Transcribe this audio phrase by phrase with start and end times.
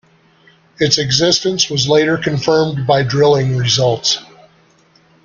[0.79, 4.17] Its existence was later confirmed by drilling results.